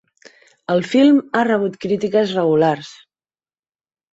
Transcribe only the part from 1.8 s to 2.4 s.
crítiques